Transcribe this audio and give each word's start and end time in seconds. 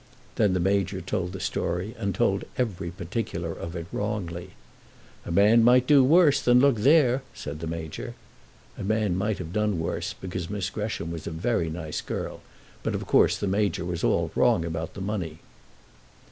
Then 0.35 0.53
the 0.53 0.59
Major 0.59 0.99
told 0.99 1.31
the 1.31 1.39
story, 1.39 1.93
and 1.95 2.15
told 2.15 2.45
every 2.57 2.89
particular 2.89 3.51
of 3.51 3.75
it 3.75 3.85
wrongly. 3.93 4.49
"A 5.27 5.31
man 5.31 5.63
might 5.63 5.85
do 5.85 6.03
worse 6.03 6.41
than 6.41 6.59
look 6.59 6.77
there," 6.77 7.21
said 7.35 7.59
the 7.59 7.67
Major. 7.67 8.15
A 8.79 8.83
man 8.83 9.15
might 9.15 9.37
have 9.37 9.53
done 9.53 9.77
worse, 9.79 10.13
because 10.19 10.49
Miss 10.49 10.71
Gresham 10.71 11.11
was 11.11 11.27
a 11.27 11.29
very 11.29 11.69
nice 11.69 12.01
girl; 12.01 12.41
but 12.81 12.95
of 12.95 13.05
course 13.05 13.37
the 13.37 13.45
Major 13.45 13.85
was 13.85 14.03
all 14.03 14.31
wrong 14.33 14.65
about 14.65 14.95
the 14.95 15.01
money. 15.01 15.37